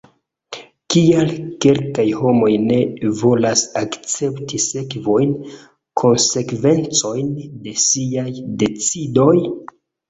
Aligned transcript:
Kial 0.93 1.33
kelkaj 1.65 2.05
homoj 2.21 2.49
ne 2.63 2.79
volas 3.21 3.63
akcepti 3.83 4.63
sekvojn, 4.67 5.39
konsekvencojn 6.05 7.33
de 7.69 7.79
siaj 7.89 8.29
decidoj? 8.67 9.37